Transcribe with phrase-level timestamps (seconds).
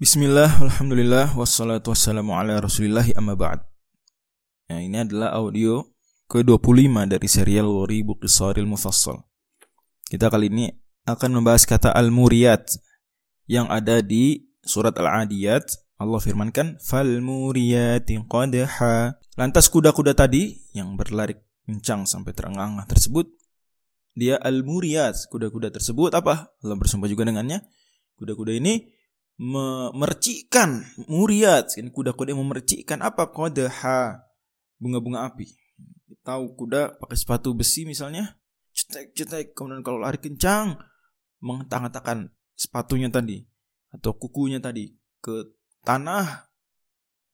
[0.00, 3.60] Bismillah, Alhamdulillah, wassalatu wassalamu ala rasulillah amma ba'd.
[4.72, 5.84] Nah ini adalah audio
[6.24, 9.20] ke-25 dari serial Waribu Qisaril Mufassal.
[10.08, 10.72] Kita kali ini
[11.04, 12.80] akan membahas kata Al-Muriyat
[13.44, 15.68] Yang ada di surat Al-Adiyat.
[16.00, 21.36] Allah firmankan Fal-Muriyati qadha Lantas kuda-kuda tadi yang berlari
[21.68, 23.28] kencang sampai terengah-engah tersebut
[24.16, 25.28] Dia Al-Muriyat.
[25.28, 26.56] Kuda-kuda tersebut apa?
[26.64, 27.68] Allah bersumpah juga dengannya.
[28.16, 28.96] Kuda-kuda ini
[29.40, 33.32] memercikan muriat kuda-kuda yang memercikan apa?
[33.32, 34.20] Kodeha
[34.76, 35.48] bunga-bunga api.
[36.20, 38.36] Tahu kuda pakai sepatu besi misalnya?
[38.76, 39.46] Cetek cetek.
[39.56, 40.76] Kemudian kalau lari kencang
[41.40, 43.40] menghentak-hentakan sepatunya tadi
[43.96, 44.92] atau kukunya tadi
[45.24, 45.56] ke
[45.88, 46.52] tanah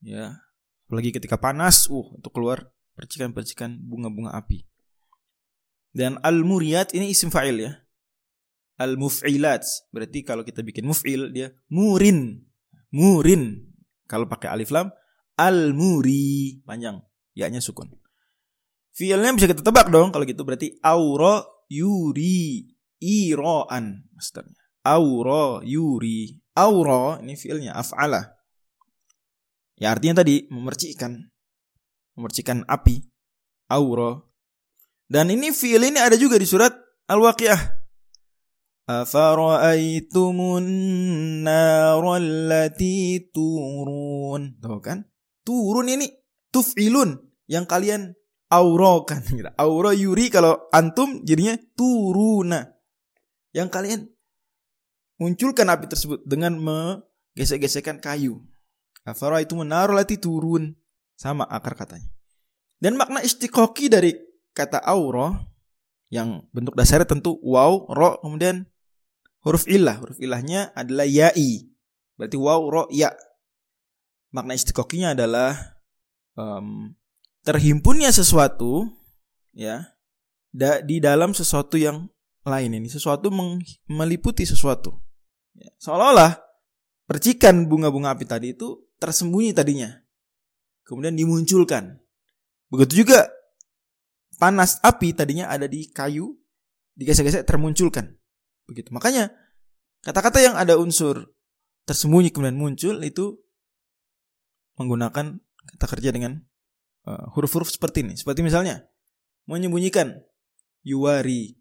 [0.07, 0.39] ya.
[0.87, 4.63] Apalagi ketika panas uh untuk keluar percikan-percikan bunga-bunga api.
[5.91, 7.75] Dan al muriat ini isim fa'il ya
[8.77, 9.65] al-muf'ilat.
[9.93, 12.45] Berarti kalau kita bikin muf'il dia murin.
[12.93, 13.73] Murin.
[14.07, 14.93] Kalau pakai alif lam
[15.37, 16.97] al-muri panjang,
[17.37, 17.93] ya-nya sukun.
[18.97, 22.65] Fiilnya bisa kita tebak dong kalau gitu berarti aura yuri
[23.05, 24.57] iroan masternya.
[24.81, 26.41] Aura yuri.
[26.57, 28.33] Aura ini fiilnya af'ala.
[29.77, 31.21] Ya artinya tadi memercikan.
[32.17, 33.05] Memercikan api.
[33.69, 34.17] Aura.
[35.05, 36.73] Dan ini fiil ini ada juga di surat
[37.07, 37.76] Al-Waqiah
[38.87, 40.63] Afara'aitumun
[41.43, 44.55] narallati turun.
[44.63, 45.03] Tahu kan?
[45.43, 46.07] Turun ini
[46.55, 47.19] tuf'ilun
[47.51, 48.15] yang kalian
[48.47, 49.27] aurakan.
[49.63, 52.79] Aura yuri kalau antum jadinya turuna.
[53.51, 54.07] Yang kalian
[55.19, 58.47] munculkan api tersebut dengan menggesek-gesekkan kayu.
[59.03, 60.79] Afara'aitumun narallati turun.
[61.19, 62.07] Sama akar katanya.
[62.79, 64.15] Dan makna istiqoki dari
[64.55, 65.43] kata aura
[66.07, 68.69] yang bentuk dasarnya tentu waw, ro, kemudian
[69.47, 70.03] huruf ilah.
[70.03, 71.71] Huruf ilahnya adalah ya'i.
[72.19, 73.15] Berarti waw, ro, ya.
[74.35, 75.55] Makna istiqoqinya adalah
[76.35, 76.91] um,
[77.47, 78.91] terhimpunnya sesuatu
[79.55, 79.95] ya
[80.51, 82.11] da, di dalam sesuatu yang
[82.43, 82.91] lain ini.
[82.91, 83.31] Sesuatu
[83.87, 84.99] meliputi sesuatu.
[85.55, 85.71] Ya.
[85.79, 86.43] Seolah-olah
[87.07, 89.95] percikan bunga-bunga api tadi itu tersembunyi tadinya.
[90.83, 92.03] Kemudian dimunculkan.
[92.69, 93.31] Begitu juga
[94.37, 96.35] panas api tadinya ada di kayu,
[96.99, 98.19] digesek-gesek termunculkan.
[98.67, 98.91] Begitu.
[98.91, 99.31] Makanya
[100.03, 101.35] kata-kata yang ada unsur
[101.87, 103.39] tersembunyi kemudian muncul itu
[104.77, 105.39] menggunakan
[105.75, 106.43] kata kerja dengan
[107.07, 108.15] uh, huruf-huruf seperti ini.
[108.19, 108.85] Seperti misalnya
[109.47, 110.13] menyembunyikan
[110.83, 111.59] yuwari,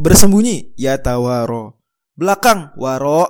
[0.00, 1.80] bersembunyi ya tawaro,
[2.16, 3.28] belakang waro.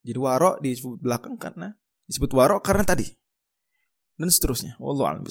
[0.00, 1.76] Jadi waro disebut belakang karena
[2.08, 3.04] disebut waro karena tadi
[4.16, 4.80] dan seterusnya.
[4.80, 5.24] Wallahu a'lam